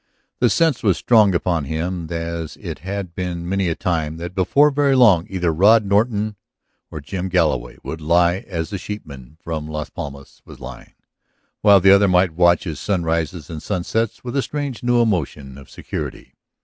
[0.39, 4.71] The sense was strong upon him as it had been many a time that before
[4.71, 6.37] very long either Rod Norton
[6.89, 10.93] or Jim Galloway would lie as the sheepman from Las Palmas was lying,
[11.61, 15.69] while the other might watch his sunrises and sunsets with a strange, new emotion of
[15.69, 16.33] security.